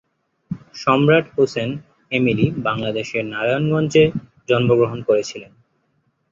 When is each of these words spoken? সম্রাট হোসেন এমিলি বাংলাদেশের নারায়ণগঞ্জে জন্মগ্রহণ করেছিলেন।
সম্রাট 0.75 1.25
হোসেন 1.35 1.69
এমিলি 2.11 2.45
বাংলাদেশের 2.67 3.23
নারায়ণগঞ্জে 3.25 4.03
জন্মগ্রহণ 4.49 4.99
করেছিলেন। 5.07 5.51